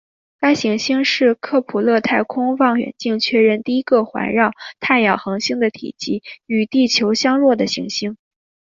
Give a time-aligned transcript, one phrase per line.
[0.39, 8.17] 该行星是克卜勒太空望远镜确认第一个环绕类太阳恒星的体积与地球相若的行星。